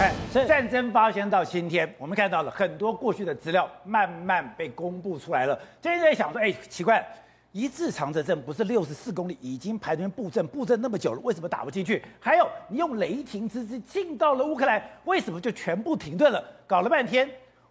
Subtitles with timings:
[0.00, 5.60] 看，战争发生到今天，我们看到了很多过去的资料慢慢被公布出来了。
[5.78, 7.06] 最近在想说，哎，奇怪，
[7.52, 12.02] 一字长蛇阵不是六十四公里已经排成布阵，布阵那么久了，为什么打不进去？
[12.18, 16.42] 还有，你用雷霆之姿进到了乌克兰，为什么就全部停顿了？
[16.66, 17.28] 搞了半天，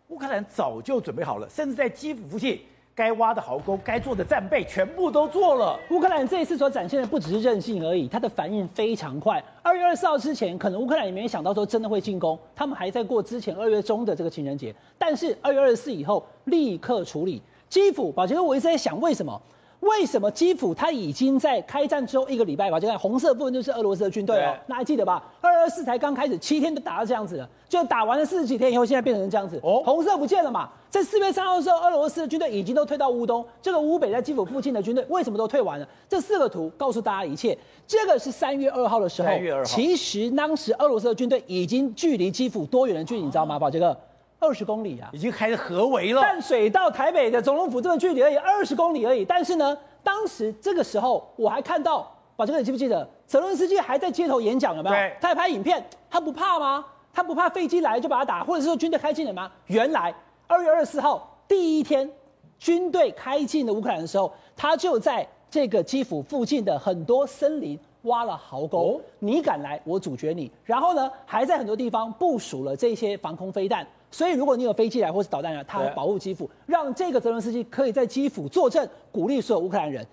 [0.09, 2.61] 乌克兰早就准备好了，甚至在基辅附近。
[3.00, 5.79] 该挖的壕沟，该做的战备，全部都做了。
[5.89, 9.41] 乌克兰这一次所展现的不只是任性而已，它的反应非常快。
[9.63, 14.75] 二月二十四号之前，可能乌克兰也没想到说真的会进攻，他们还在过之前二月中的这个情人节。
[14.98, 17.41] 但是二月二十四以后，立刻处理。
[17.70, 19.41] 基辅，保杰哥，我一直在想，为什么？
[19.81, 22.77] 为什么基辅它已经在开战之后一个礼拜吧？
[22.79, 25.23] 就看红色部分就是俄罗斯的军队哦，那还记得吧？
[25.39, 29.57] 二二四才刚开始，七天就打到这样子了，就打完了四十几天以后，现在变成这样子。
[29.63, 30.69] 哦，红色不见了嘛？
[30.89, 35.88] 在四月三号的时候，俄罗斯的军队已经都退到乌东，这个乌北在基辅附近的军队为什么都退完了？
[36.09, 37.57] 这四个图告诉大家一切。
[37.88, 43.57] 这个是三月二号的时候，三月二号，其实当时俄罗斯的军队已经距离基辅多远的距离，你知道吗？
[43.57, 43.95] 宝杰哥。
[44.39, 46.22] 二十公里啊，已经开始合围了。
[46.22, 49.25] 淡水到台北的总统府这个距离而已，二十公里而已。
[49.25, 54.95] 但是呢，当时这个时候我还看到，宝杰哥，你记不记得，泽伦斯基还在街头演讲，有没有？
[54.95, 55.14] 对。
[55.19, 56.86] 他还拍影片，他不怕吗？
[57.11, 59.52] 他不怕飞机来就把他打，或者是说军队开进来吗？
[59.66, 60.14] 原来
[60.47, 62.09] 二月二十四号第一天，
[62.58, 68.97] 军队开进了乌克兰的时候，他就在这个基辅附近的很多森林挖了壕沟。
[68.97, 69.02] 哦。
[69.19, 70.49] 你敢来，我阻绝你。
[70.64, 73.86] 然后呢，还在很多地方部署了这些防空飞弹。
[74.11, 80.05] 所以，如果你有飞机来或是导弹来，它会保护基辅，让这个泽伦斯基可以在基辅坐镇，鼓励所有乌克兰人。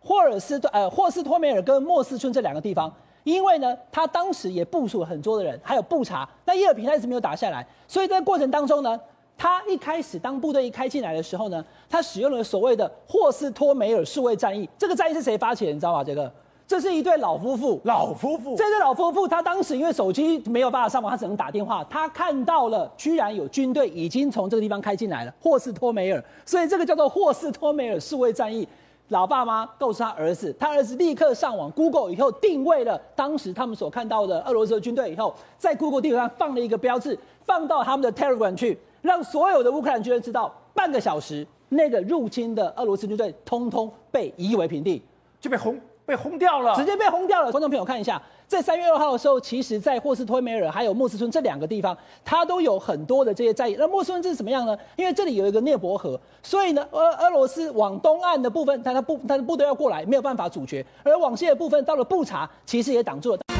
[0.00, 2.92] 霍尔斯呃霍斯托梅尔跟莫斯村这两个地方，
[3.24, 6.28] 因为呢，他当时也部署了很多的人，还有布查。
[6.44, 8.98] 那伊尔平他一直没有打下来，所以在过程当中呢，
[9.36, 14.68] 他一开始当部队一开进来的时候呢，他使用了所谓的霍斯托梅尔数位战役。
[14.78, 15.72] 这个战役是谁发起的？
[15.72, 16.02] 你知道吗？
[16.02, 16.32] 这个。
[16.72, 18.56] 这是一对老夫妇，老夫妇。
[18.56, 21.84] 这对老夫妇，他当时因为手机没有办法上网，他只能打电话。
[21.84, 26.24] 他看到了，居然有军队已经从这个地方开进来了，霍斯托梅尔。
[26.46, 28.66] 所以这个叫做霍斯托梅尔数位战役。
[29.08, 45.02] 老爸妈告诉他儿子，他儿子立刻上网 Google 以后定位了当时他们所看到的俄罗斯的军队以后，在 Google 地图上放了一个标志，放到他们的 Telegram 去，让所有的乌克兰军人知道，半个小时那个入侵的俄罗斯军队通通被夷为平地，
[45.38, 45.78] 就被轰。
[46.04, 47.50] 被轰掉了，直接被轰掉了。
[47.50, 53.76] 观众朋友看一下，在三月二号的时候，其实，在霍斯托梅尔还有莫斯村这两个地方，它都有很多的这些战役。
[53.78, 54.76] 那莫斯村这是什么样呢？
[54.96, 63.51] 因为这里有一个涅伯河，所以呢，俄俄罗斯往东岸的部分，它的部它的部队要过来，没有办法阻绝；而往西的部分，到了布查，其实也挡住了。